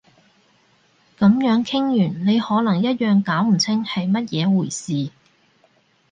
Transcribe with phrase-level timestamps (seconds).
[1.19, 5.11] 噉樣傾完你可能一樣搞唔清係乜嘢回事